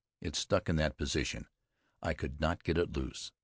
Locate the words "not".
2.41-2.63